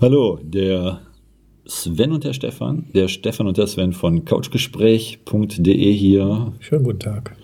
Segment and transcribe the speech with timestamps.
[0.00, 1.00] Hallo, der
[1.66, 6.52] Sven und der Stefan, der Stefan und der Sven von couchgespräch.de hier.
[6.60, 7.36] Schönen guten Tag.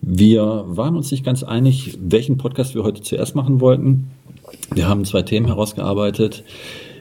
[0.00, 4.10] Wir waren uns nicht ganz einig, welchen Podcast wir heute zuerst machen wollten.
[4.74, 6.44] Wir haben zwei Themen herausgearbeitet.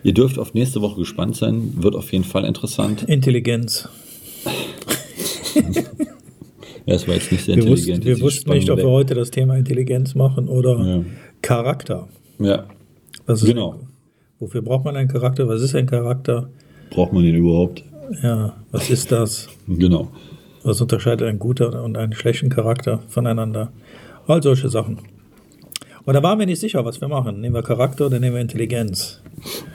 [0.03, 3.03] Ihr dürft auf nächste Woche gespannt sein, wird auf jeden Fall interessant.
[3.03, 3.87] Intelligenz.
[6.87, 7.97] Ja, es war jetzt nicht sehr Wir intelligent.
[8.05, 11.03] wussten, wir wussten nicht, ob wir heute das Thema Intelligenz machen oder Ja.
[11.45, 12.07] Charakter.
[12.39, 12.65] Ja,
[13.27, 13.79] Was ist, genau.
[14.39, 15.47] Wofür braucht man einen Charakter?
[15.47, 16.49] Was ist ein Charakter?
[16.89, 17.83] Braucht man den überhaupt?
[18.23, 19.47] Ja, was ist das?
[19.67, 20.07] Genau.
[20.63, 23.71] Was unterscheidet einen guten und einen schlechten Charakter voneinander?
[24.25, 24.97] All solche Sachen.
[26.05, 27.41] Und da waren wir nicht sicher, was wir machen.
[27.41, 29.21] Nehmen wir Charakter oder nehmen wir Intelligenz?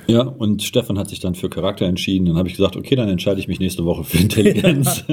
[0.08, 2.26] Ja, und Stefan hat sich dann für Charakter entschieden.
[2.26, 5.04] Dann habe ich gesagt, okay, dann entscheide ich mich nächste Woche für Intelligenz.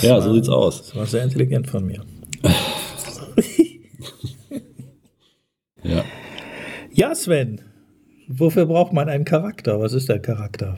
[0.00, 0.78] Ja, war, so sieht's aus.
[0.78, 2.02] Das war sehr intelligent von mir.
[6.98, 7.14] ja.
[7.14, 7.60] Sven,
[8.28, 9.80] wofür braucht man einen Charakter?
[9.80, 10.76] Was ist der Charakter?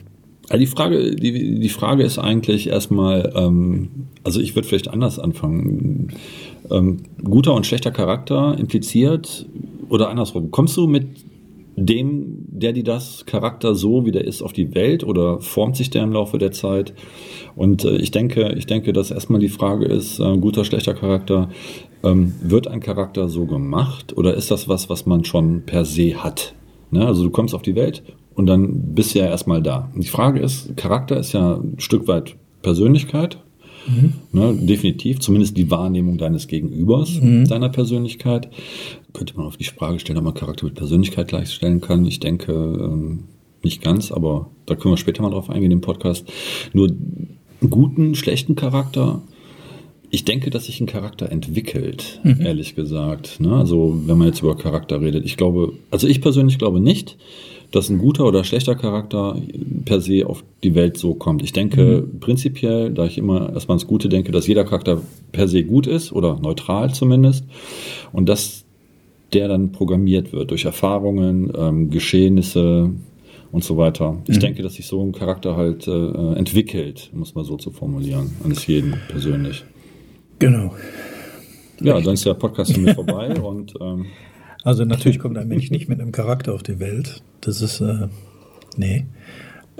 [0.48, 3.88] Also die Frage, die, die Frage ist eigentlich erstmal, ähm,
[4.24, 6.12] also ich würde vielleicht anders anfangen.
[6.70, 9.46] Ähm, guter und schlechter Charakter impliziert
[9.88, 10.50] oder andersrum.
[10.50, 11.06] Kommst du mit
[11.80, 15.90] dem, der die das Charakter so, wie der ist, auf die Welt oder formt sich
[15.90, 16.92] der im Laufe der Zeit?
[17.56, 21.48] Und äh, ich denke, ich denke, dass erstmal die Frage ist, äh, guter, schlechter Charakter,
[22.02, 26.22] ähm, wird ein Charakter so gemacht oder ist das was, was man schon per se
[26.22, 26.54] hat?
[26.90, 27.06] Ne?
[27.06, 28.02] Also du kommst auf die Welt
[28.34, 29.90] und dann bist du ja erstmal da.
[29.96, 33.38] Die Frage ist, Charakter ist ja ein Stück weit Persönlichkeit,
[34.32, 34.54] ne?
[34.60, 38.48] definitiv, zumindest die Wahrnehmung deines Gegenübers, deiner Persönlichkeit.
[39.12, 42.04] Könnte man auf die Frage stellen, ob man Charakter mit Persönlichkeit gleichstellen kann.
[42.06, 43.24] Ich denke, ähm,
[43.62, 46.26] nicht ganz, aber da können wir später mal drauf eingehen im Podcast.
[46.72, 46.90] Nur
[47.68, 49.22] guten, schlechten Charakter
[50.10, 53.40] ich denke, dass sich ein Charakter entwickelt, ehrlich gesagt.
[53.40, 53.54] Ne?
[53.54, 55.24] Also, wenn man jetzt über Charakter redet.
[55.24, 57.16] Ich glaube, also ich persönlich glaube nicht,
[57.70, 59.40] dass ein guter oder schlechter Charakter
[59.84, 61.42] per se auf die Welt so kommt.
[61.42, 65.00] Ich denke prinzipiell, da ich immer erstmal ans Gute denke, dass jeder Charakter
[65.32, 67.44] per se gut ist oder neutral zumindest
[68.12, 68.64] und dass
[69.32, 72.90] der dann programmiert wird durch Erfahrungen, ähm, Geschehnisse
[73.52, 74.16] und so weiter.
[74.28, 78.30] Ich denke, dass sich so ein Charakter halt äh, entwickelt, es mal so zu formulieren,
[78.44, 79.64] eines jeden persönlich.
[80.38, 80.74] Genau.
[81.80, 84.06] Ja, dann ist der Podcast schon mit vorbei und ähm,
[84.62, 87.22] Also natürlich kommt ein Mensch nicht mit einem Charakter auf die Welt.
[87.40, 88.08] Das ist, äh,
[88.76, 89.06] nee.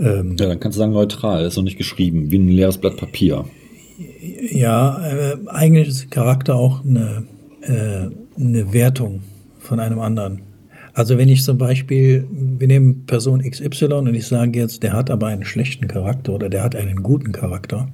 [0.01, 2.97] Ähm, ja, dann kannst du sagen neutral, ist noch nicht geschrieben, wie ein leeres Blatt
[2.97, 3.45] Papier.
[4.51, 7.25] ja, äh, eigentlich ist Charakter auch eine,
[7.63, 8.09] äh,
[8.41, 9.23] eine Wertung
[9.59, 10.41] von einem anderen.
[10.95, 15.11] Also wenn ich zum Beispiel, wir nehmen Person XY und ich sage jetzt, der hat
[15.11, 17.89] aber einen schlechten Charakter oder der hat einen guten Charakter,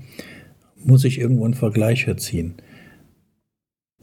[0.82, 2.54] muss ich irgendwo einen Vergleich herziehen.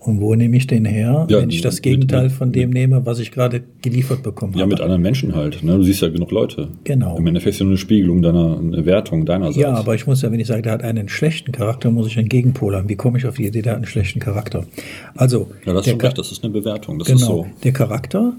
[0.06, 2.72] Und wo nehme ich den her, Ja, wenn ich das mit- Gegenteil mit- von dem
[2.72, 4.72] nehme, was ich gerade geliefert bekommen Ja, habe?
[4.72, 5.64] mit anderen Menschen halt.
[5.64, 5.78] Ne?
[5.78, 6.68] Du siehst ja genug Leute.
[6.84, 7.18] Genau.
[7.18, 9.56] Im Endeffekt ist ja nur eine Spiegelung deiner, eine Wertung deinerseits.
[9.58, 12.20] Ja, aber ich muss ja, wenn ich sage, der hat einen schlechten Charakter, muss ich
[12.20, 12.90] einen Gegenpol haben.
[12.90, 14.66] Wie komme ich auf die Idee, der hat einen schlechten Charakter?
[15.16, 17.00] Also, ja, das ist schon recht, das ist eine Bewertung.
[17.00, 17.48] Das ist genau, so.
[17.64, 18.34] der Charakter,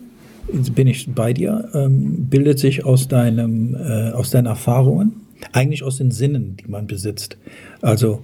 [0.52, 5.12] jetzt bin ich bei dir, ähm, bildet sich aus deinem, äh, aus deinen Erfahrungen,
[5.52, 7.38] eigentlich aus den Sinnen, die man besitzt.
[7.80, 8.20] Also,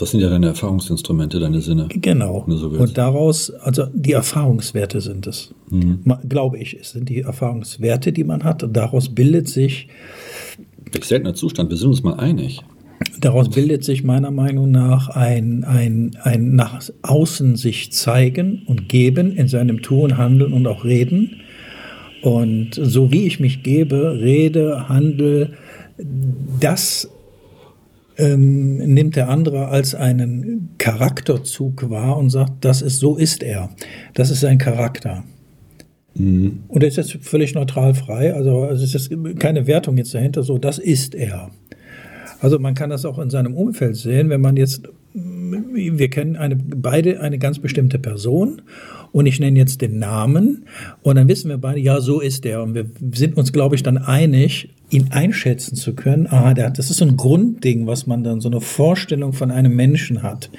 [0.00, 1.88] Das sind ja deine Erfahrungsinstrumente, deine Sinne.
[1.88, 2.44] genau.
[2.48, 2.68] So.
[2.68, 5.54] Und daraus, also die Erfahrungswerte sind es.
[5.68, 6.00] Mhm.
[6.28, 8.62] Glaube ich, es sind die Erfahrungswerte, die man hat.
[8.62, 9.88] Und daraus bildet sich
[10.92, 12.60] Welch seltener Zustand, wir sind uns mal einig.
[13.20, 19.32] Daraus bildet sich meiner Meinung nach ein, ein, ein nach außen sich zeigen und geben
[19.32, 21.40] in seinem Tun, Handeln und auch Reden.
[22.22, 25.52] Und so wie ich mich gebe, rede, handle,
[26.60, 27.08] das
[28.20, 33.70] ähm, nimmt der andere als einen Charakterzug wahr und sagt, das ist, so ist er.
[34.14, 35.24] Das ist sein Charakter.
[36.68, 40.42] Und er ist jetzt völlig neutral frei, also, also es ist keine Wertung jetzt dahinter,
[40.42, 41.50] so, das ist er.
[42.40, 44.82] Also man kann das auch in seinem Umfeld sehen, wenn man jetzt,
[45.12, 48.62] wir kennen eine, beide eine ganz bestimmte Person
[49.12, 50.64] und ich nenne jetzt den Namen
[51.02, 53.82] und dann wissen wir beide, ja, so ist er und wir sind uns, glaube ich,
[53.82, 56.24] dann einig, ihn einschätzen zu können.
[56.30, 59.74] Der, hat- das ist so ein Grundding, was man dann, so eine Vorstellung von einem
[59.74, 60.50] Menschen hat.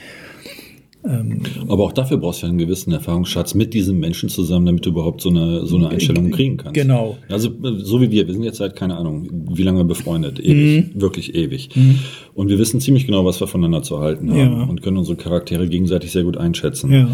[1.67, 4.89] Aber auch dafür brauchst du ja einen gewissen Erfahrungsschatz mit diesem Menschen zusammen, damit du
[4.91, 6.75] überhaupt so eine, so eine Einstellung kriegen kannst.
[6.75, 7.17] Genau.
[7.27, 11.01] Also so wie wir, wir sind jetzt seit, keine Ahnung, wie lange befreundet, ewig, Mhm.
[11.01, 11.69] wirklich ewig.
[12.35, 14.63] Und wir wissen ziemlich genau, was wir voneinander zu halten haben Ja.
[14.63, 16.91] und können unsere Charaktere gegenseitig sehr gut einschätzen.
[16.91, 17.09] Ja.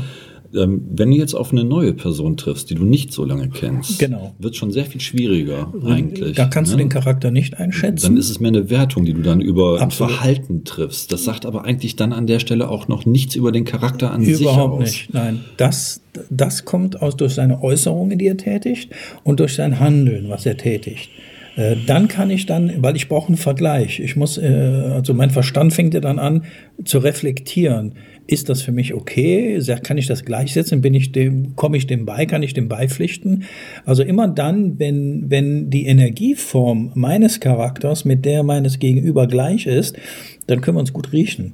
[0.55, 3.99] Ähm, wenn du jetzt auf eine neue Person triffst, die du nicht so lange kennst,
[3.99, 4.35] Genau.
[4.39, 6.35] wird schon sehr viel schwieriger eigentlich.
[6.35, 6.83] Da kannst du ne?
[6.83, 8.05] den Charakter nicht einschätzen.
[8.05, 10.13] Dann ist es mehr eine Wertung, die du dann über Absolut.
[10.13, 11.11] Verhalten triffst.
[11.11, 14.23] Das sagt aber eigentlich dann an der Stelle auch noch nichts über den Charakter an
[14.23, 14.79] sich Überhaupt aus.
[14.81, 15.13] nicht.
[15.13, 18.91] Nein, das, das kommt aus durch seine Äußerungen, die er tätigt
[19.23, 21.09] und durch sein Handeln, was er tätigt.
[21.57, 23.99] Äh, Dann kann ich dann, weil ich brauche einen Vergleich.
[23.99, 26.43] Ich muss, äh, also mein Verstand fängt ja dann an
[26.85, 27.95] zu reflektieren.
[28.27, 29.59] Ist das für mich okay?
[29.83, 30.81] Kann ich das gleichsetzen?
[30.81, 32.25] Bin ich dem, komme ich dem bei?
[32.25, 33.43] Kann ich dem beipflichten?
[33.85, 39.97] Also immer dann, wenn, wenn die Energieform meines Charakters mit der meines Gegenüber gleich ist,
[40.45, 41.53] dann können wir uns gut riechen.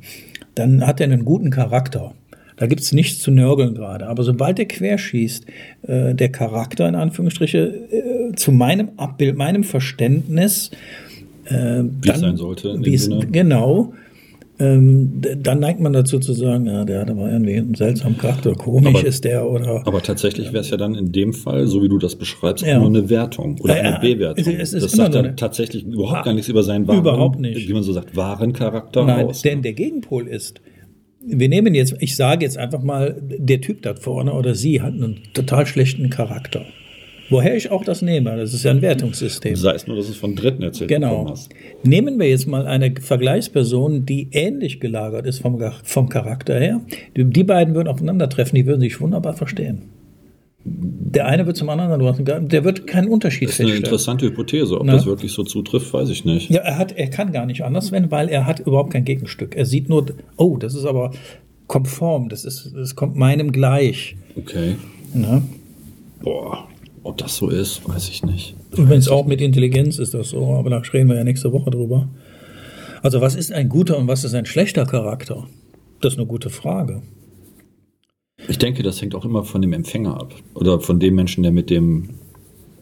[0.55, 2.13] Dann hat er einen guten Charakter.
[2.57, 4.07] Da gibt's nichts zu nörgeln gerade.
[4.07, 5.45] Aber sobald der querschießt,
[5.87, 7.59] äh, der Charakter in Anführungsstriche
[7.91, 10.71] äh, zu meinem Abbild, meinem Verständnis,
[11.45, 13.93] äh, Wie es sein sollte, wie es- genau,
[14.59, 18.53] ähm, dann neigt man dazu zu sagen, ja, der hat aber irgendwie einen seltsamen Charakter,
[18.53, 21.81] komisch Aber- ist der oder Aber tatsächlich wäre es ja dann in dem Fall, so
[21.81, 22.77] wie du das beschreibst, Ja.
[22.77, 24.45] nur eine Wertung oder Ja, eine Bewertung.
[24.53, 27.67] es ist das sagt dann tatsächlich überhaupt gar nichts über seinen wahren, Überhaupt nicht.
[27.67, 29.41] wie man so sagt, wahren Charakter Nein, aus.
[29.41, 30.61] denn der Gegenpol ist,
[31.25, 34.93] wir nehmen jetzt, ich sage jetzt einfach mal, der Typ da vorne oder sie hat
[34.93, 36.65] einen total schlechten Charakter.
[37.29, 39.55] Woher ich auch das nehme, das ist ja ein Wertungssystem.
[39.55, 41.29] Sei es nur, dass es von Dritten erzählt Genau.
[41.29, 41.49] hast.
[41.83, 46.81] Nehmen wir jetzt mal eine Vergleichsperson, die ähnlich gelagert ist vom, vom Charakter her.
[47.15, 49.83] Die beiden würden aufeinandertreffen, die würden sich wunderbar verstehen.
[50.65, 54.25] Der eine wird zum anderen, du hast der wird keinen Unterschied Das ist eine interessante
[54.27, 54.79] Hypothese.
[54.79, 54.93] Ob Ne?
[54.93, 56.49] das wirklich so zutrifft, weiß ich nicht.
[56.49, 59.55] Ja, er hat, er kann gar nicht anders werden, weil er hat überhaupt kein Gegenstück.
[59.55, 60.05] Er sieht nur,
[60.37, 61.11] oh, das ist aber
[61.67, 64.15] konform, das ist, das kommt meinem gleich.
[64.37, 64.75] Okay.
[65.13, 65.41] Ne?
[66.21, 66.67] Boah,
[67.03, 68.55] ob das so ist, weiß ich nicht.
[68.77, 72.07] Übrigens auch mit Intelligenz ist das so, aber da reden wir ja nächste Woche drüber.
[73.01, 75.45] Also was ist ein guter und was ist ein schlechter Charakter?
[75.99, 77.01] Das ist eine gute Frage.
[78.47, 80.33] Ich denke, das hängt auch immer von dem Empfänger ab.
[80.53, 82.09] Oder von dem Menschen, der mit dem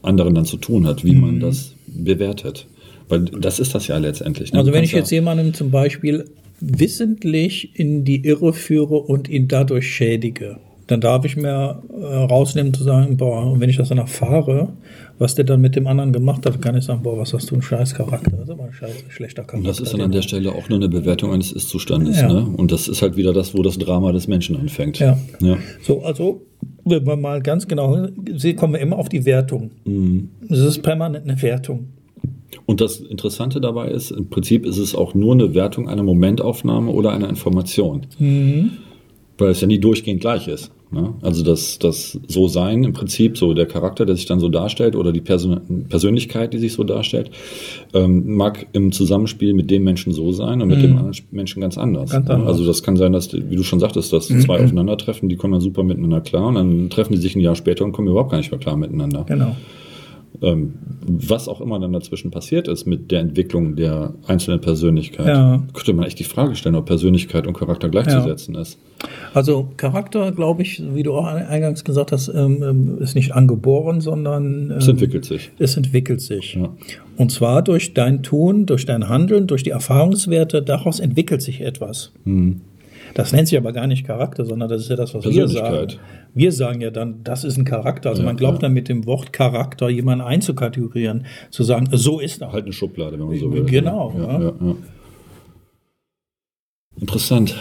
[0.02, 1.22] anderen dann zu tun hat, wie Mhm.
[1.22, 2.68] man das bewertet.
[3.10, 4.54] Weil das ist das ja letztendlich.
[4.54, 4.60] ne?
[4.60, 6.26] Also wenn ich jetzt jemanden zum Beispiel
[6.60, 10.58] wissentlich in die Irre führe und ihn dadurch schädige,
[10.92, 14.74] dann darf ich mir äh, rausnehmen zu sagen, boah, und wenn ich das dann erfahre,
[15.18, 17.56] was der dann mit dem anderen gemacht hat, kann ich sagen, boah, was hast du
[17.56, 18.32] einen scheiß Charakter.
[18.32, 19.58] Das ist aber ein scheiß, schlechter Charakter.
[19.58, 22.20] Und das ist dann an der Stelle auch nur eine Bewertung eines Ist-Zustandes.
[22.20, 22.28] Ja.
[22.28, 22.46] Ne?
[22.58, 25.00] Und das ist halt wieder das, wo das Drama des Menschen anfängt.
[25.00, 25.18] Ja.
[25.40, 25.58] ja.
[25.82, 26.42] So, also,
[26.84, 29.72] wenn wir mal ganz genau sehen, kommen wir immer auf die Wertung.
[29.86, 30.30] Mhm.
[30.50, 31.88] Es ist permanent eine Wertung.
[32.66, 36.92] Und das Interessante dabei ist, im Prinzip ist es auch nur eine Wertung einer Momentaufnahme
[36.92, 38.08] oder einer Information.
[38.20, 38.72] Mhm.
[39.38, 40.72] Weil es ja nie durchgehend gleich ist.
[40.92, 41.14] Ne?
[41.22, 45.12] Also das, das So-Sein im Prinzip, so der Charakter, der sich dann so darstellt oder
[45.12, 47.32] die Person Persönlichkeit, die sich so darstellt,
[47.94, 51.78] ähm, mag im Zusammenspiel mit dem Menschen so sein und mit dem anderen Menschen ganz
[51.78, 52.10] anders.
[52.10, 52.14] Mhm.
[52.14, 52.34] Ganz ne?
[52.34, 52.46] anders.
[52.46, 52.52] Mhm.
[52.52, 55.62] Also das kann sein, dass, wie du schon sagtest, dass zwei aufeinandertreffen, die kommen dann
[55.62, 58.38] super miteinander klar und dann treffen die sich ein Jahr später und kommen überhaupt gar
[58.38, 59.24] nicht mehr klar miteinander.
[59.28, 59.56] Genau.
[60.44, 60.74] Ähm,
[61.06, 65.62] was auch immer dann dazwischen passiert ist mit der Entwicklung der einzelnen Persönlichkeit, Ja.
[65.74, 68.80] könnte man echt die Frage stellen, ob Persönlichkeit und Charakter gleichzusetzen ist.
[69.36, 74.02] Also Charakter, glaube ich, wie du auch eingangs gesagt hast, ähm, ähm, ist nicht angeboren,
[74.02, 75.52] sondern ähm, Es entwickelt sich.
[75.60, 76.56] es entwickelt sich.
[76.56, 76.70] Ja.
[77.18, 82.12] Und zwar durch dein Tun, durch dein Handeln, durch die Erfahrungswerte, daraus entwickelt sich etwas.
[82.26, 82.62] Hm.
[83.14, 85.94] Das nennt sich aber gar nicht Charakter, sondern das ist ja das, was wir sagen.
[86.34, 88.10] Wir sagen ja dann, das ist ein Charakter.
[88.10, 88.62] Also Ja, man glaubt ja.
[88.68, 92.52] dann mit dem Wort Charakter jemanden einzukategorieren, zu sagen, so ist er.
[92.52, 93.64] Halt eine Schublade, wenn man so will.
[93.66, 94.76] Genau, Ja.
[97.00, 97.56] Interessant.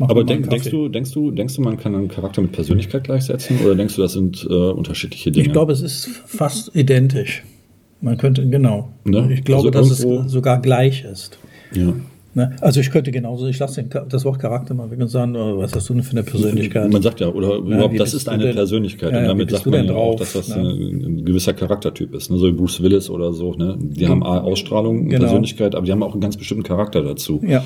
[0.00, 3.58] Aber denk, denkst, du, denkst, du, denkst du, man kann einen Charakter mit Persönlichkeit gleichsetzen
[3.64, 5.46] oder denkst du, das sind äh, unterschiedliche Dinge?
[5.46, 7.42] Ich glaube, es ist fast identisch.
[8.00, 8.90] Man könnte, genau.
[9.04, 9.28] Ne?
[9.32, 11.38] Ich glaube, Also dass es sogar gleich ist.
[11.72, 11.94] ja.
[12.34, 12.54] Ne?
[12.60, 15.74] Also ich könnte genauso, ich lasse das Wort Charakter mal weg und sagen, oh, was
[15.74, 16.90] hast du denn für eine Persönlichkeit?
[16.92, 18.54] Man sagt ja, oder überhaupt, das ist eine denn?
[18.54, 19.12] Persönlichkeit.
[19.12, 20.20] Ja, und damit sagt man ja auch, drauf?
[20.20, 20.56] dass das Ne?
[20.56, 22.30] ein, ein gewisser Charaktertyp ist.
[22.30, 22.36] Ne?
[22.38, 23.54] So wie Bruce Willis oder so.
[23.54, 23.76] Ne?
[23.80, 25.24] Die haben A, Ausstrahlung, Genau.
[25.24, 27.40] Persönlichkeit, aber die haben auch einen ganz bestimmten Charakter dazu.
[27.46, 27.64] Ja.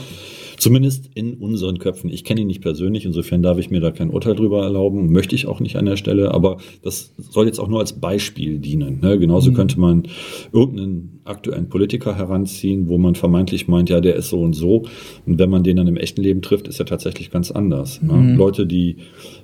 [0.62, 2.09] Zumindest in unseren Köpfen.
[2.09, 5.35] Ich kenne ihn nicht persönlich, insofern darf ich mir da kein Urteil drüber erlauben, möchte
[5.35, 9.00] ich auch nicht an der Stelle, aber das soll jetzt auch nur als Beispiel dienen.
[9.00, 9.19] Ne?
[9.19, 9.54] Genauso Mhm.
[9.54, 10.04] könnte man
[10.52, 14.85] irgendeinen aktuellen Politiker heranziehen, wo man vermeintlich meint, ja, der ist so und so.
[15.26, 18.00] Und wenn man den dann im echten Leben trifft, ist er tatsächlich ganz anders.
[18.00, 18.09] Mhm.
[18.09, 18.35] Ne?
[18.37, 18.97] Leute, die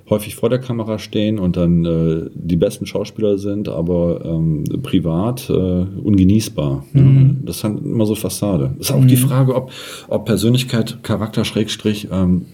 [0.09, 5.49] häufig vor der Kamera stehen und dann äh, die besten Schauspieler sind, aber ähm, privat
[5.49, 6.85] äh, ungenießbar.
[6.93, 7.01] Mhm.
[7.01, 7.37] Ne?
[7.43, 8.75] Das halt immer so Fassade.
[8.79, 9.71] Ist auch die Frage, ob,
[10.07, 12.45] ob Persönlichkeit, Charakter, Schrägstrich, ähm,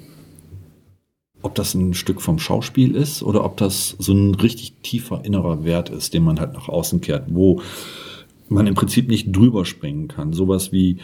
[1.41, 5.65] ob das ein Stück vom Schauspiel ist oder ob das so ein richtig tiefer innerer
[5.65, 7.62] Wert ist, den man halt nach außen kehrt, wo
[8.47, 10.31] man im Prinzip nicht drüber springen kann.
[10.31, 10.97] Sowas wie,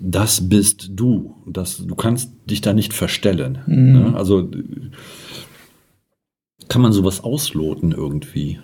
[0.00, 1.34] das bist du.
[1.46, 3.58] Das, du kannst dich da nicht verstellen.
[3.66, 4.12] Ne?
[4.14, 4.48] Also
[6.68, 8.58] Kann man sowas ausloten irgendwie?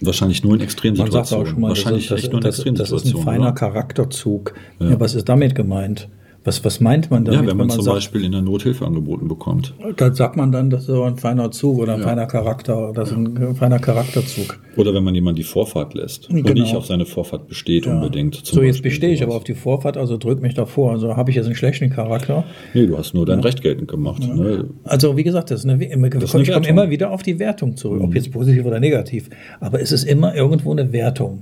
[0.00, 1.26] Wahrscheinlich nur in Man Extremsituationen.
[1.26, 3.22] sagt auch schon mal, Wahrscheinlich das, ist- echt nur in das, das, das ist ein
[3.22, 3.52] feiner oder?
[3.52, 4.54] Charakterzug.
[4.80, 4.98] Ja.
[4.98, 6.08] was ist damit gemeint?
[6.46, 9.28] Was, was meint man damit, Ja, wenn man zum sagt, Beispiel in der Nothilfe angeboten
[9.28, 9.72] bekommt.
[9.96, 13.10] da sagt man dann, das ist so ein feiner Zug oder ein feiner Charakter, das
[13.12, 14.60] ist ein feiner Charakterzug.
[14.76, 16.60] Oder wenn man jemand die Vorfahrt lässt und Genau.
[16.60, 18.34] nicht auf seine Vorfahrt besteht unbedingt.
[18.44, 20.92] zum So, jetzt Beispiel bestehe ich aber auf die Vorfahrt, also drück mich davor.
[20.92, 22.44] Also habe ich jetzt einen schlechten Charakter.
[22.74, 24.22] Nee, du hast nur dein Recht geltend gemacht.
[24.28, 24.66] Ne?
[24.84, 27.38] Also wie gesagt, das ist eine, immer, ist eine ich komme immer wieder auf die
[27.38, 29.30] Wertung zurück, ob jetzt positiv oder negativ.
[29.60, 31.40] Aber es ist immer irgendwo eine Wertung.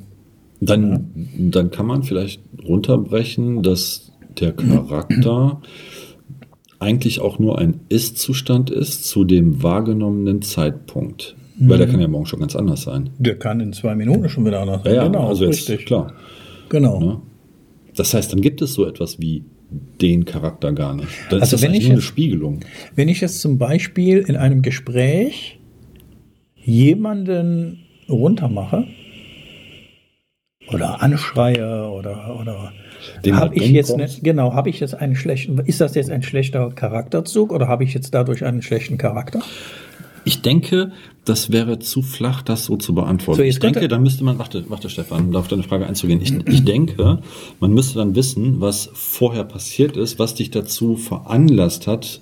[0.60, 5.60] Dann, dann kann man vielleicht runterbrechen, dass der Charakter
[6.78, 11.36] eigentlich auch nur ein Ist-Zustand ist zu dem wahrgenommenen Zeitpunkt.
[11.58, 13.10] Weil der kann ja morgen schon ganz anders sein.
[13.18, 15.86] Der kann in zwei Minuten schon wieder anders Ja, ja Genau, also jetzt, richtig.
[15.86, 16.12] klar.
[16.70, 16.98] Genau.
[16.98, 17.20] Ne?
[17.94, 19.44] Das heißt, dann gibt es so etwas wie
[20.00, 21.08] den Charakter gar nicht.
[21.30, 22.60] Dann Also ist das wenn ich nur eine jetzt- Spiegelung.
[22.96, 25.60] Wenn ich jetzt zum Beispiel in einem Gespräch
[26.56, 28.86] jemanden runtermache
[30.72, 32.72] oder anschreie oder oder
[33.32, 36.70] habe ich jetzt ne, genau habe ich jetzt einen schlechten ist das jetzt ein schlechter
[36.70, 39.40] Charakterzug oder habe ich jetzt dadurch einen schlechten Charakter?
[40.24, 40.92] Ich denke,
[41.24, 43.38] das wäre zu flach, das so zu beantworten.
[43.38, 46.20] So, ich denke, dann müsste man, warte, warte Stefan, um auf deine Frage einzugehen.
[46.20, 47.18] Ich, ich denke,
[47.58, 52.20] man müsste dann wissen, was vorher passiert ist, was dich dazu veranlasst hat,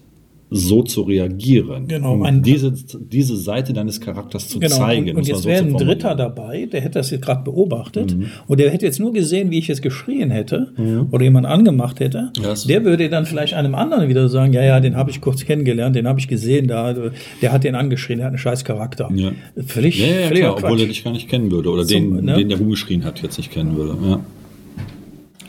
[0.51, 1.87] so zu reagieren.
[1.87, 4.75] Genau, Um diese, diese Seite deines Charakters zu Genau.
[4.77, 5.11] zeigen.
[5.11, 5.77] und, und jetzt wäre ein.
[5.77, 8.27] Dritter dabei, der hätte das jetzt gerade beobachtet Mhm.
[8.49, 10.73] und der hätte jetzt nur gesehen, wie ich jetzt geschrien hätte
[11.13, 12.33] oder jemand angemacht hätte.
[12.37, 15.21] Ja, das- der würde dann vielleicht einem anderen wieder sagen, ja, ja, den habe ich
[15.21, 16.95] kurz kennengelernt, den habe ich gesehen, da,
[17.43, 19.09] der hat den angeschrien, der hat einen scheiß Charakter.
[19.15, 19.31] Ja.
[19.67, 22.25] Völlig, Ja, ja, völliger klar, obwohl er dich gar nicht kennen würde oder Zum- den,
[22.25, 22.35] ne?
[22.35, 23.97] den der rumgeschrien hat, jetzt nicht kennen würde.
[24.05, 24.21] Ja.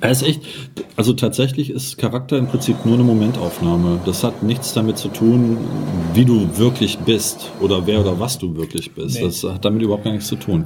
[0.01, 0.41] Er ist echt,
[0.95, 3.99] also tatsächlich ist Charakter im Prinzip nur eine Momentaufnahme.
[4.03, 5.57] Das hat nichts damit zu tun,
[6.15, 9.17] wie du wirklich bist oder wer oder was du wirklich bist.
[9.17, 9.25] Nee.
[9.25, 10.65] Das hat damit überhaupt gar nichts zu tun.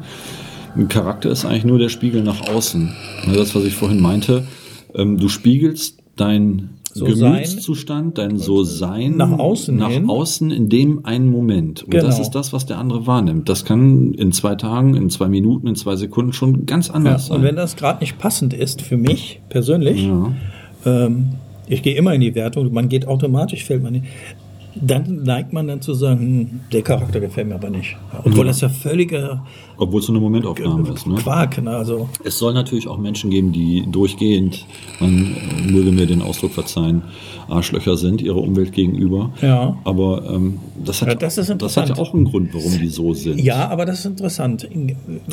[0.77, 2.95] Ein Charakter ist eigentlich nur der Spiegel nach außen.
[3.33, 4.47] Das, was ich vorhin meinte,
[4.93, 7.33] ähm, du spiegelst dein So sein.
[7.33, 10.09] Gemütszustand, dein So-Sein Nach außen nach hin.
[10.09, 11.83] außen in dem einen Moment.
[11.83, 12.21] Und das Genau.
[12.21, 13.49] ist das, was der andere wahrnimmt.
[13.49, 17.29] Das kann in zwei Tagen, in zwei Minuten, in zwei Sekunden schon ganz Ja, anders
[17.29, 17.43] und sein.
[17.47, 20.31] wenn das gerade nicht passend ist für mich persönlich, ja.
[20.85, 21.31] ähm,
[21.67, 24.05] ich gehe immer in die Wertung, man geht automatisch, fällt man nicht.
[24.75, 27.95] Dann neigt man dann zu sagen, hm, der Charakter gefällt mir aber nicht.
[28.23, 29.45] Obwohl das ja völliger
[29.77, 31.07] Obwohl es so eine Momentaufnahme ist.
[31.07, 31.15] Ne?
[31.15, 31.71] Quark, ne?
[31.71, 34.65] also Es soll natürlich auch Menschen geben, die durchgehend,
[34.99, 37.03] man äh, möge mir den Ausdruck verzeihen,
[37.47, 39.31] Arschlöcher sind ihrer Umwelt gegenüber.
[39.41, 39.77] Ja.
[39.83, 42.87] Aber ähm, das, hat, Ja, das ist das hat ja auch einen Grund, warum die
[42.87, 43.39] so sind.
[43.39, 44.67] Ja, aber das ist interessant.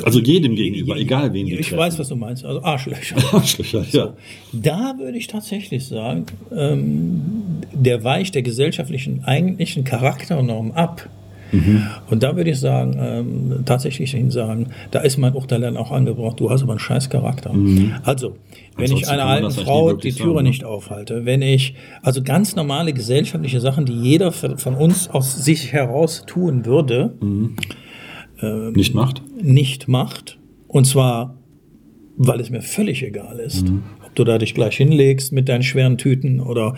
[0.03, 1.79] Also jedem gegenüber, egal wen die Ich treffen.
[1.79, 2.45] weiß, was du meinst.
[2.45, 3.15] Also Arschlöcher.
[3.33, 4.13] Arschlöcher, ja.
[4.53, 7.42] Da würde ich tatsächlich sagen, ähm,
[7.73, 11.09] der weicht der gesellschaftlichen eigentlichen Charakternorm ab.
[11.51, 11.83] Mhm.
[12.09, 15.91] Und da würde ich sagen, ähm, tatsächlich hin sagen, da ist mein Urteil dann auch
[15.91, 17.51] angebracht, du hast aber einen scheiß Charakter.
[18.03, 18.37] Also, wenn Mhm.
[18.75, 20.49] Ansonsten ich einer alten Frau die Türe sagen, ne?
[20.49, 25.43] nicht aufhalte, wenn ich, also ganz normale gesellschaftliche Sachen, die jeder von von uns aus
[25.45, 27.13] sich heraus tun würde,
[28.73, 29.21] Nicht macht?
[29.41, 30.39] nicht macht.
[30.67, 31.37] Und zwar,
[32.17, 33.71] weil es mir völlig egal ist.
[34.13, 36.75] Ob du da dich gleich hinlegst mit deinen schweren Tüten oder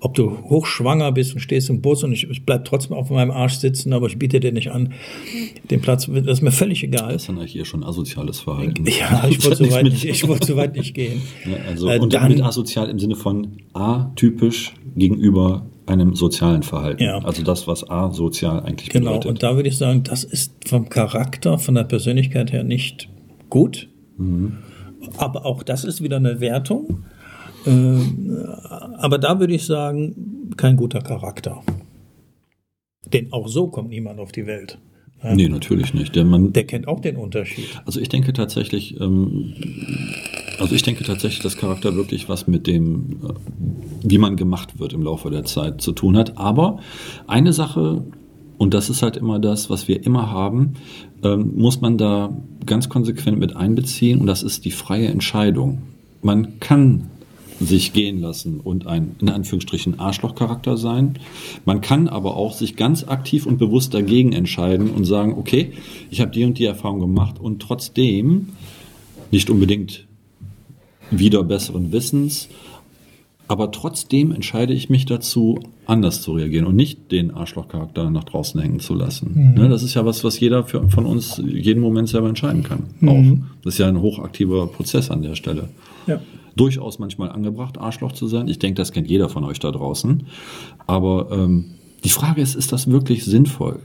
[0.00, 3.30] ob du hochschwanger bist und stehst im Bus und ich, ich bleib trotzdem auf meinem
[3.30, 4.94] Arsch sitzen, aber ich biete dir nicht an,
[5.70, 7.12] den Platz, das ist mir völlig egal.
[7.12, 8.86] Das ist dann eigentlich eher schon asoziales Verhalten.
[8.86, 11.20] Ja, ich wollte so weit nicht, ich wollte so weit nicht gehen.
[11.44, 17.02] Ja, also, Äh, und dann- mit asozial im Sinne von atypisch gegenüber einem sozialen Verhalten.
[17.02, 17.18] Ja.
[17.18, 19.30] Also das, was asozial eigentlich Genau, bedeutet.
[19.30, 23.10] und da würde ich sagen, das ist vom Charakter, von der Persönlichkeit her nicht
[23.50, 23.88] gut.
[25.16, 27.04] Aber auch das ist wieder eine Wertung.
[27.66, 28.46] Ähm,
[28.98, 31.62] aber da würde ich sagen, kein guter Charakter.
[33.12, 34.78] Denn auch so kommt niemand auf die Welt.
[35.22, 36.14] nee, natürlich nicht.
[36.14, 37.66] Der man, Der kennt auch den Unterschied.
[37.84, 39.54] also ich denke tatsächlich, ähm,
[40.58, 43.32] also ich denke tatsächlich, dass Charakter wirklich was mit dem, äh,
[44.02, 46.36] wie man gemacht wird im Laufe der Zeit zu tun hat.
[46.36, 46.80] Aber
[47.26, 48.04] eine Sache,
[48.58, 50.74] und das ist halt immer das, was wir immer haben,
[51.22, 55.82] ähm, muss man da ganz konsequent mit einbeziehen, und das ist die freie Entscheidung.
[56.22, 57.10] Man kann
[57.60, 61.18] sich gehen lassen und ein, in Anführungsstrichen, Arschlochcharakter sein.
[61.64, 65.72] Man kann aber auch sich ganz aktiv und bewusst dagegen entscheiden und sagen, okay,
[66.10, 68.50] ich habe die und die Erfahrung gemacht und trotzdem
[69.30, 70.06] nicht unbedingt
[71.10, 72.48] wieder besseren Wissens,
[73.48, 78.60] aber trotzdem entscheide ich mich dazu, anders zu reagieren und nicht den Arschlochcharakter nach draußen
[78.60, 79.54] hängen zu lassen.
[79.56, 82.84] Ne, das ist ja was, was jeder für, von uns jeden Moment selber entscheiden kann.
[83.06, 83.24] Auch.
[83.64, 85.70] Das ist ja ein hochaktiver Prozess an der Stelle.
[86.06, 86.20] Ja.
[86.56, 88.48] Durchaus manchmal angebracht, Arschloch zu sein.
[88.48, 90.24] Ich denke, das kennt jeder von euch da draußen.
[90.86, 91.66] Aber ähm,
[92.04, 93.80] die Frage ist, ist das wirklich sinnvoll?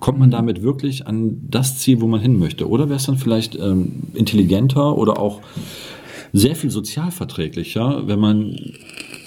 [0.00, 2.68] Kommt man damit wirklich an das Ziel, wo man hin möchte?
[2.68, 5.40] Oder wäre es dann vielleicht ähm, intelligenter oder auch
[6.32, 8.56] sehr viel sozialverträglicher, wenn man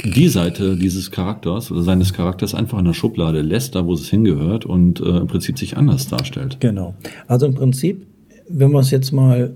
[0.03, 4.09] die Seite dieses Charakters oder seines Charakters einfach in der Schublade lässt, da wo es
[4.09, 6.57] hingehört und äh, im Prinzip sich anders darstellt.
[6.59, 6.95] Genau.
[7.27, 8.05] Also im Prinzip,
[8.49, 9.55] wenn wir es jetzt mal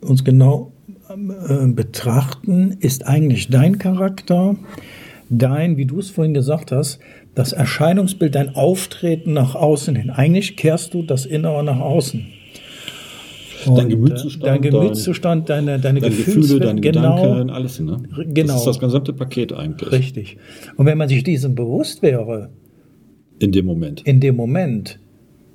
[0.00, 0.72] uns genau
[1.08, 4.56] äh, betrachten, ist eigentlich dein Charakter,
[5.30, 6.98] dein, wie du es vorhin gesagt hast,
[7.34, 10.10] das Erscheinungsbild, dein Auftreten nach außen hin.
[10.10, 12.26] Eigentlich kehrst du das Innere nach außen.
[13.66, 17.80] Und dein Gemütszustand, dein Gemütszustand, deine, deine, deine Gefühls Gefühle, deine genau, Gedanken, alles.
[17.80, 18.02] Ne?
[18.28, 18.52] Genau.
[18.52, 19.90] Das ist das gesamte Paket eigentlich.
[19.92, 20.36] Richtig.
[20.76, 22.50] Und wenn man sich diesem bewusst wäre,
[23.38, 24.02] In dem Moment.
[24.02, 25.00] in dem Moment,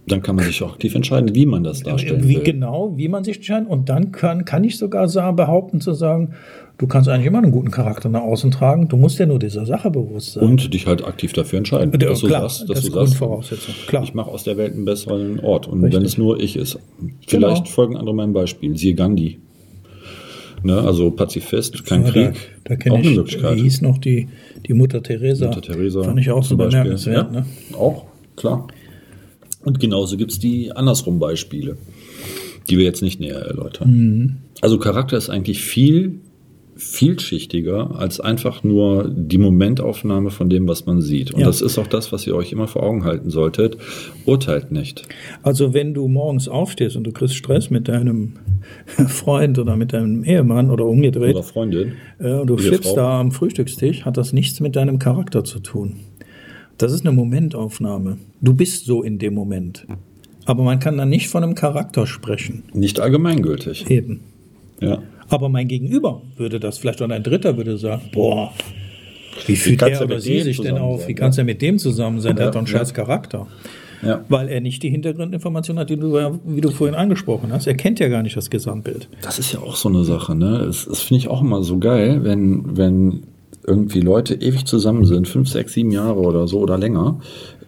[0.10, 2.44] Dann kann man sich auch aktiv entscheiden, wie man das darstellen wie will.
[2.44, 3.70] genau, wie man sich entscheidet.
[3.70, 6.34] Und dann kann, kann ich sogar sagen, behaupten zu sagen,
[6.78, 8.88] du kannst eigentlich immer einen guten Charakter nach außen tragen.
[8.88, 10.44] Du musst ja nur dieser Sache bewusst sein.
[10.44, 11.92] Und dich halt aktiv dafür entscheiden.
[11.94, 13.76] Ja, dass du klar, sagst, dass das du ist sagst, Grundvoraussetzung.
[13.88, 14.04] Klar.
[14.04, 15.68] ich mache aus der Welt einen besseren Ort.
[15.68, 16.00] Und Richtig.
[16.00, 16.80] wenn es nur ich ist.
[17.28, 17.66] Vielleicht Genau.
[17.70, 18.78] folgen andere meinem Beispiel.
[18.78, 19.40] Siehe Gandhi.
[20.62, 22.34] Ne, also Pazifist, kein Ja, Krieg.
[22.66, 23.56] Da, da kenne auch ich, eine Möglichkeit.
[23.56, 24.28] wie hieß noch die,
[24.68, 25.46] die Mutter Teresa.
[25.48, 26.04] Mutter Teresa.
[26.04, 26.80] Fand ich auch so zum Beispiel.
[26.82, 27.34] bemerkenswert.
[27.34, 27.46] Ja, Ne?
[27.78, 28.68] Auch, klar.
[29.64, 31.78] Und genauso gibt es die andersrum Beispiele,
[32.70, 33.90] die wir jetzt nicht näher erläutern.
[33.92, 34.38] Mhm.
[34.62, 36.20] Also Charakter ist eigentlich viel
[36.76, 41.34] vielschichtiger als einfach nur die Momentaufnahme von dem, was man sieht.
[41.34, 41.46] Und Ja.
[41.48, 43.78] das ist auch das, was ihr euch immer vor Augen halten solltet.
[44.26, 45.04] Urteilt nicht.
[45.44, 48.34] Also wenn du morgens aufstehst und du kriegst Stress mit deinem
[49.08, 51.94] Freund oder mit deinem Ehemann oder umgedreht Oder Freundin.
[52.20, 55.98] äh, und du sitzt da am Frühstückstisch, hat das nichts mit deinem Charakter zu tun.
[56.80, 58.18] Das ist eine Momentaufnahme.
[58.42, 59.86] Du bist so in dem Moment.
[60.46, 62.64] Aber man kann dann nicht von einem Charakter sprechen.
[62.74, 63.88] Nicht allgemeingültig.
[63.92, 64.22] Eben.
[64.82, 65.04] Ja.
[65.28, 68.52] Aber mein Gegenüber würde das vielleicht oder ein Dritter würde sagen, boah,
[69.46, 71.02] wie fühlt er oder sie sich denn auf?
[71.02, 71.18] sein, Wie ja?
[71.20, 72.36] kannst du mit dem zusammen sein?
[72.36, 72.80] Der Ja, hat doch einen ja.
[72.80, 73.46] scheiß Charakter.
[74.02, 74.24] ja.
[74.30, 77.68] Weil er nicht die Hintergrundinformation hat, die du, ja- wie du vorhin angesprochen hast.
[77.68, 79.08] Er kennt ja gar nicht das Gesamtbild.
[79.22, 80.64] Das ist ja auch so eine Sache, ne?
[80.66, 83.24] Das, das finde ich auch immer so geil, wenn, wenn
[83.70, 87.20] irgendwie Leute ewig zusammen sind, fünf, sechs, sieben Jahre oder so oder länger,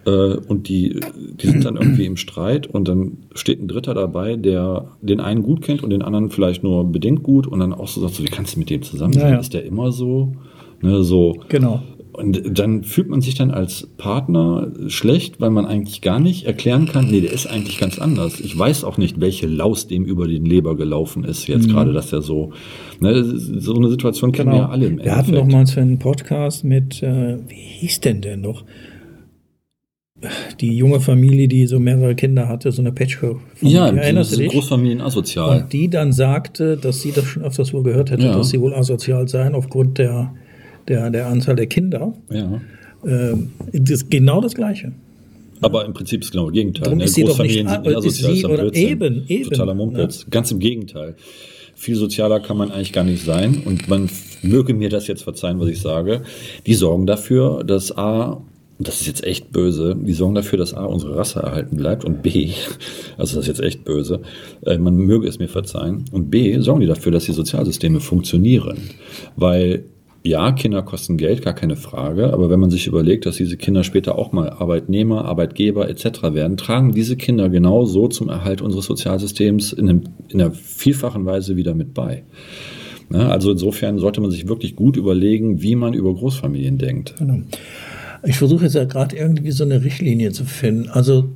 [0.04, 1.00] äh, und die,
[1.40, 5.42] die sind dann irgendwie im Streit und dann steht ein Dritter dabei, der den einen
[5.42, 8.22] gut kennt und den anderen vielleicht nur bedingt gut und dann auch so sagt, so,
[8.24, 9.22] wie kannst du mit dem zusammen sein?
[9.22, 9.38] Ja, ja.
[9.38, 10.32] Ist der immer so?
[10.80, 11.36] Ne, so.
[11.48, 11.82] Genau.
[12.14, 16.86] Und dann fühlt man sich dann als Partner schlecht, weil man eigentlich gar nicht erklären
[16.86, 18.38] kann, nee, der ist eigentlich ganz anders.
[18.38, 22.12] Ich weiß auch nicht, welche Laus dem über den Leber gelaufen ist jetzt gerade, dass
[22.12, 22.52] er so,
[23.00, 25.04] ne, so eine Situation kennen wir ja alle im Genau.
[25.06, 28.64] Wir hatten doch mal einen Podcast mit, äh, wie hieß denn der noch?
[30.60, 33.78] Die junge Familie, die so mehrere Kinder hatte, so eine Patchwork-Familie.
[33.78, 34.52] Ja, Erinnerst du dich?
[34.52, 35.62] Großfamilien asozial.
[35.62, 38.36] Und die dann sagte, dass sie das schon öfters wohl gehört hätte, Ja.
[38.36, 40.34] dass sie wohl asozial seien aufgrund der,
[40.88, 42.12] der, der Anzahl der Kinder.
[42.30, 42.60] Ja.
[43.04, 44.92] Ähm, das ist genau das Gleiche.
[45.60, 46.84] Aber im Prinzip ist genau das Gegenteil.
[46.84, 47.04] Darum Ne?
[47.04, 50.26] ist Großfamilien sind asozial, sie ist oder eben, eben, Totaler Mumpitz.
[50.28, 51.14] Ganz im Gegenteil.
[51.74, 53.62] Viel sozialer kann man eigentlich gar nicht sein.
[53.64, 54.10] Und man
[54.42, 56.22] möge mir das jetzt verzeihen, was ich sage.
[56.66, 58.42] Die sorgen dafür, dass A,
[58.78, 62.04] und das ist jetzt echt böse, die sorgen dafür, dass A, unsere Rasse erhalten bleibt
[62.04, 62.50] und B,
[63.16, 64.20] also das ist jetzt echt böse,
[64.66, 68.78] äh, man möge es mir verzeihen, und B, sorgen die dafür, dass die Sozialsysteme funktionieren.
[69.36, 69.84] Weil
[70.24, 72.32] ja, Kinder kosten Geld, gar keine Frage.
[72.32, 76.22] Aber wenn man sich überlegt, dass diese Kinder später auch mal Arbeitnehmer, Arbeitgeber etc.
[76.34, 81.26] werden, tragen diese Kinder genau so zum Erhalt unseres Sozialsystems in, einem, in einer vielfachen
[81.26, 82.22] Weise wieder mit bei.
[83.08, 87.16] Ne, also insofern sollte man sich wirklich gut überlegen, wie man über Großfamilien denkt.
[87.18, 87.40] Genau.
[88.24, 90.88] Ich versuche jetzt ja gerade irgendwie so eine Richtlinie zu finden.
[90.88, 91.30] Also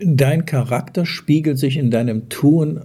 [0.00, 2.80] dein Charakter spiegelt sich in deinem Tun,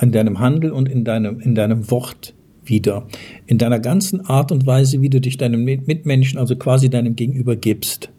[0.00, 2.35] in deinem Handel und in deinem, in deinem Wort
[2.68, 3.06] wieder.
[3.46, 7.16] In deiner ganzen Art und Weise, wie du dich deinem Mit- Mitmenschen, also quasi deinem
[7.16, 8.10] Gegenüber gibst.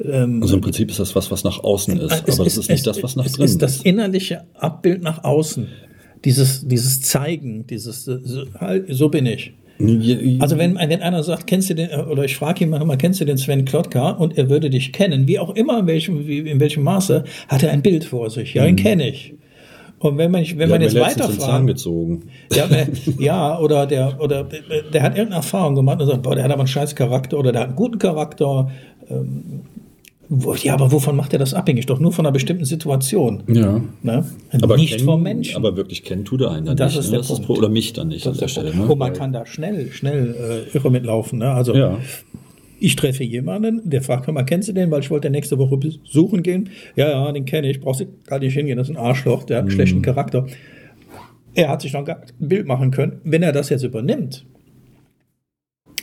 [0.00, 2.86] Also im Prinzip ist das was, was nach außen ist, Es aber das ist nicht
[2.86, 3.62] das, was nach es drinnen ist.
[3.62, 3.84] das ist.
[3.86, 5.66] innerliche Abbild nach außen.
[6.24, 9.52] Dieses, dieses Zeigen, dieses, so, halt, so bin ich.
[10.40, 13.24] Also wenn, wenn einer sagt, kennst du den, oder ich frage ihn manchmal, kennst du
[13.24, 16.82] den Sven Klotka und er würde dich kennen, wie auch immer, in welchem, in welchem
[16.82, 18.54] Maße, hat er ein Bild vor sich.
[18.54, 19.34] Ja, ihn kenne ich.
[20.00, 21.84] Und wenn man, wenn man jetzt weiterfragt,
[22.54, 26.44] ja, wenn- ja, oder der, oder der hat irgendeine Erfahrung gemacht und sagt, boah, der
[26.44, 28.70] hat aber einen scheiß Charakter oder der hat einen guten Charakter.
[29.10, 29.62] Ähm,
[30.30, 31.86] wo, ja, aber wovon macht er das abhängig?
[31.86, 33.44] Doch nur von einer bestimmten Situation.
[33.48, 33.80] Ja.
[34.02, 34.24] Ne?
[34.60, 35.56] Aber nicht kennen, vom Menschen.
[35.56, 37.00] Aber wirklich kennen tut er einen dann Das nicht.
[37.00, 37.10] ist ne?
[37.12, 37.58] der das ist, Punkt.
[37.58, 38.76] oder mich dann nicht an der Stelle.
[38.76, 38.86] Ne?
[38.86, 41.38] Und man kann da schnell, schnell äh, irre mitlaufen.
[41.38, 41.50] Ne?
[41.50, 41.96] Also Ja.
[42.80, 44.90] Ich treffe jemanden, der fragt mal, kennst du den?
[44.90, 46.70] Weil ich wollte nächste Woche besuchen gehen.
[46.96, 47.80] Ja, ja, den kenne ich.
[47.80, 48.76] Brauchst du gar nicht hingehen.
[48.78, 49.70] Das ist ein Arschloch, der hat Mhm.
[49.70, 50.46] einen schlechten Charakter.
[51.54, 53.20] Er hat sich noch gar ein Bild machen können.
[53.24, 54.44] Wenn er das jetzt übernimmt,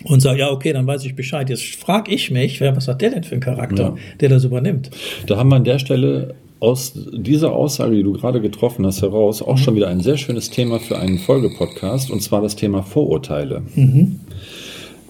[0.03, 1.49] und sage, ja, okay, dann weiß ich Bescheid.
[1.49, 3.95] Jetzt frage ich mich, wer, was hat der denn für einen Charakter, Ja.
[4.19, 4.91] der das übernimmt?
[5.25, 9.41] Da haben wir an der Stelle aus dieser Aussage, die du gerade getroffen hast, heraus
[9.41, 13.63] auch schon wieder ein sehr schönes Thema für einen Folgepodcast, und zwar das Thema Vorurteile.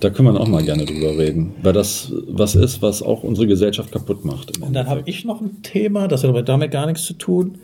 [0.01, 3.47] Da können wir auch mal gerne drüber reden, weil das was ist, was auch unsere
[3.47, 4.57] Gesellschaft kaputt macht.
[4.61, 7.57] Und dann habe ich noch ein Thema, das hat aber damit gar nichts zu tun.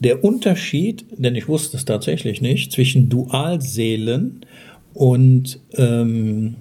[0.00, 4.46] Der Unterschied, denn ich wusste es tatsächlich nicht, zwischen Dualseelen
[4.94, 6.54] und, ähm,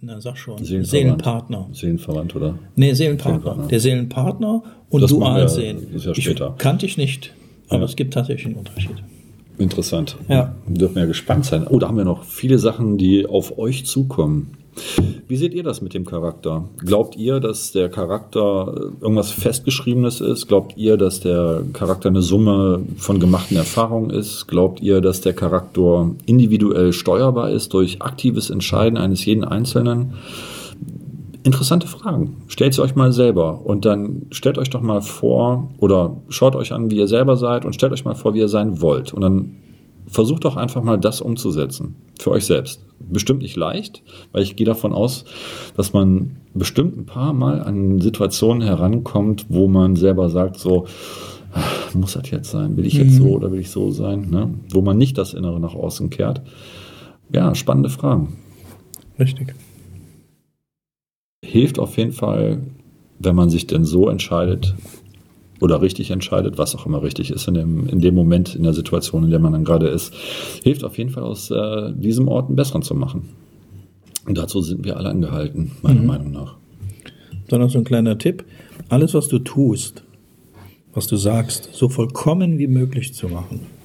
[0.00, 0.88] na sag schon, Seelenverwandt.
[0.88, 1.68] Seelenpartner.
[1.72, 2.58] Seelenverwandt, oder?
[2.76, 3.38] Nee, Seelenpartner.
[3.40, 3.68] Seelenpartner.
[3.68, 5.86] Der Seelenpartner und Das machen wir- Dualseelen.
[5.92, 6.54] das ist ja später.
[6.56, 7.34] Ich, kannte ich nicht,
[7.68, 7.84] aber Ja.
[7.84, 8.96] es gibt tatsächlich einen Unterschied.
[9.58, 10.16] Interessant.
[10.28, 10.54] Ja.
[10.66, 11.66] Dürfen wir gespannt sein.
[11.68, 14.58] Oh, da haben wir noch viele Sachen, die auf euch zukommen.
[15.26, 16.64] Wie seht ihr das mit dem Charakter?
[16.78, 20.46] Glaubt ihr, dass der Charakter äh, irgendwas Festgeschriebenes ist?
[20.46, 24.46] Glaubt ihr, dass der Charakter eine Summe von gemachten Erfahrungen ist?
[24.46, 30.14] Glaubt ihr, dass der Charakter individuell steuerbar ist durch aktives Entscheiden eines jeden Einzelnen?
[31.48, 32.42] Interessante Fragen.
[32.48, 36.74] Stellt sie euch mal selber und dann stellt euch doch mal vor oder schaut euch
[36.74, 39.14] an, wie ihr selber seid und stellt euch mal vor, wie ihr sein wollt.
[39.14, 39.56] Und dann
[40.06, 41.96] versucht doch einfach mal das umzusetzen.
[42.20, 42.84] Für euch selbst.
[43.00, 45.24] Bestimmt nicht leicht, weil ich gehe davon aus,
[45.74, 50.84] dass man bestimmt ein paar Mal an Situationen herankommt, wo man selber sagt, so,
[51.54, 51.62] "Ah,
[51.94, 52.76] muss das jetzt sein?
[52.76, 54.28] Will ich jetzt so oder will ich so sein?
[54.30, 54.50] Ne?
[54.70, 56.42] Wo man nicht das Innere nach außen kehrt.
[57.32, 58.36] Ja, spannende Fragen
[59.18, 59.54] Richtig.
[61.48, 62.60] Hilft auf jeden Fall,
[63.18, 64.74] wenn man sich denn so entscheidet
[65.60, 68.74] oder richtig entscheidet, was auch immer richtig ist in dem, in dem Moment, in der
[68.74, 70.14] Situation, in der man dann gerade ist,
[70.62, 73.30] hilft auf jeden Fall aus äh, diesem Ort einen besseren zu machen.
[74.26, 76.56] Und dazu sind wir alle angehalten, meiner Meinung nach.
[77.48, 78.44] Dann noch so ein kleiner Tipp.
[78.90, 80.04] Alles, was du tust,
[80.92, 83.77] was du sagst, so vollkommen wie möglich zu machen.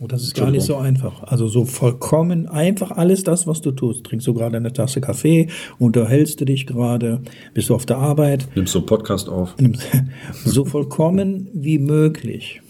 [0.00, 1.24] Und das ist gar nicht so einfach.
[1.24, 4.04] Also so vollkommen einfach alles das, was du tust.
[4.04, 5.48] Trinkst du gerade eine Tasse Kaffee,
[5.80, 7.20] unterhältst du dich gerade,
[7.52, 9.56] bist du auf der Arbeit, Nimmst du einen Podcast auf?
[10.44, 12.60] so vollkommen wie möglich.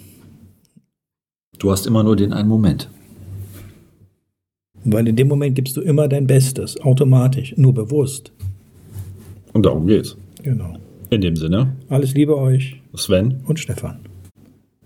[1.59, 2.89] Du hast immer nur den einen Moment.
[4.85, 8.33] Weil in dem Moment gibst du immer dein Bestes, automatisch, nur bewusst.
[9.53, 10.17] Und darum geht's.
[10.43, 10.79] Genau.
[11.11, 14.08] In dem Sinne, Alles Liebe euch Sven, und Stefan.